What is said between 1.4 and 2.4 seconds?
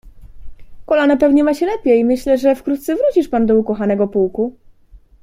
ma się lepiej, myślę,